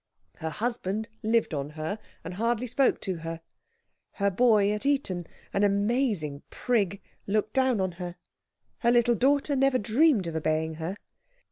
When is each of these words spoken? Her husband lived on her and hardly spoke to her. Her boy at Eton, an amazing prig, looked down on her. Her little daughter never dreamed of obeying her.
Her 0.37 0.49
husband 0.49 1.09
lived 1.21 1.53
on 1.53 1.69
her 1.71 1.99
and 2.23 2.33
hardly 2.33 2.65
spoke 2.65 2.99
to 3.01 3.17
her. 3.17 3.39
Her 4.13 4.31
boy 4.31 4.71
at 4.71 4.83
Eton, 4.83 5.27
an 5.53 5.63
amazing 5.63 6.41
prig, 6.49 7.03
looked 7.27 7.53
down 7.53 7.79
on 7.79 7.91
her. 7.91 8.15
Her 8.79 8.91
little 8.91 9.13
daughter 9.13 9.55
never 9.55 9.77
dreamed 9.77 10.25
of 10.25 10.35
obeying 10.35 10.77
her. 10.81 10.95